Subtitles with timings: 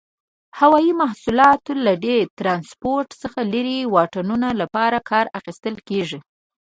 [0.59, 6.19] هوایي مواصلات له دې ترانسپورت څخه لري واټنونو لپاره کار اخیستل کیږي.